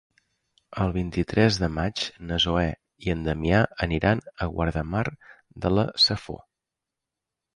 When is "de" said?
1.63-1.67, 5.67-5.71